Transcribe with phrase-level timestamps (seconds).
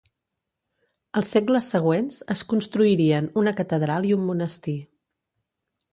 [1.21, 4.79] Als segles següents es construirien una catedral i un monestir.